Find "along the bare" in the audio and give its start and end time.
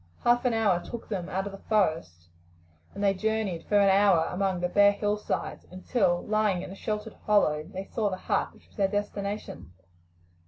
4.31-4.93